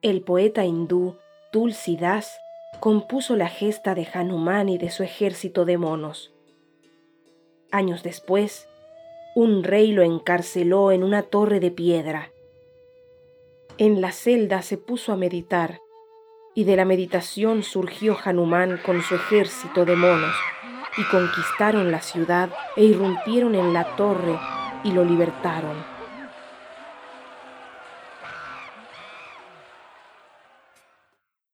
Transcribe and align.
El 0.00 0.22
poeta 0.22 0.64
hindú 0.64 1.16
Tulsidas 1.50 2.38
compuso 2.78 3.34
la 3.34 3.48
gesta 3.48 3.96
de 3.96 4.06
Hanuman 4.14 4.68
y 4.68 4.78
de 4.78 4.90
su 4.90 5.02
ejército 5.02 5.64
de 5.64 5.76
monos. 5.76 6.32
Años 7.72 8.04
después, 8.04 8.68
un 9.34 9.64
rey 9.64 9.90
lo 9.90 10.04
encarceló 10.04 10.92
en 10.92 11.02
una 11.02 11.24
torre 11.24 11.58
de 11.58 11.72
piedra. 11.72 12.30
En 13.76 14.00
la 14.00 14.12
celda 14.12 14.62
se 14.62 14.78
puso 14.78 15.12
a 15.12 15.16
meditar, 15.16 15.80
y 16.54 16.62
de 16.62 16.76
la 16.76 16.84
meditación 16.84 17.64
surgió 17.64 18.16
Hanuman 18.24 18.78
con 18.86 19.02
su 19.02 19.16
ejército 19.16 19.84
de 19.84 19.96
monos, 19.96 20.36
y 20.96 21.02
conquistaron 21.10 21.90
la 21.90 22.02
ciudad 22.02 22.50
e 22.76 22.84
irrumpieron 22.84 23.56
en 23.56 23.72
la 23.72 23.96
torre 23.96 24.38
y 24.84 24.92
lo 24.92 25.04
libertaron. 25.04 25.97